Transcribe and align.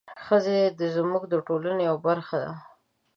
ښځې 0.23 0.59
زموږ 0.95 1.23
د 1.29 1.33
ټولنې 1.47 1.83
یوه 1.89 1.99
برخه 2.07 2.35
ده. 2.43 2.51